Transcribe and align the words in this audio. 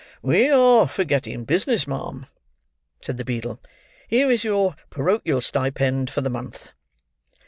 "We 0.23 0.49
are 0.49 0.87
forgetting 0.87 1.45
business, 1.45 1.85
ma'am," 1.85 2.25
said 3.01 3.17
the 3.19 3.23
beadle; 3.23 3.59
"here 4.07 4.31
is 4.31 4.43
your 4.43 4.75
porochial 4.89 5.41
stipend 5.43 6.09
for 6.09 6.21
the 6.21 6.27
month." 6.31 6.71